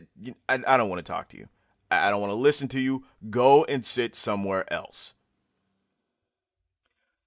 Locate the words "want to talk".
0.89-1.29